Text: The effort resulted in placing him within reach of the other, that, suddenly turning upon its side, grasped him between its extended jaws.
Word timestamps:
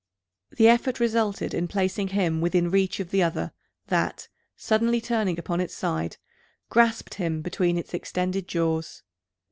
The 0.57 0.67
effort 0.67 0.99
resulted 0.99 1.53
in 1.53 1.67
placing 1.67 2.07
him 2.07 2.41
within 2.41 2.71
reach 2.71 2.99
of 2.99 3.11
the 3.11 3.21
other, 3.21 3.51
that, 3.85 4.29
suddenly 4.57 4.99
turning 4.99 5.37
upon 5.37 5.61
its 5.61 5.75
side, 5.75 6.17
grasped 6.69 7.13
him 7.13 7.43
between 7.43 7.77
its 7.77 7.93
extended 7.93 8.47
jaws. 8.47 9.03